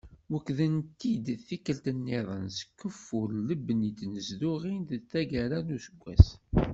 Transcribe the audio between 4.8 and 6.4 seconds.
deg taggara n useggas.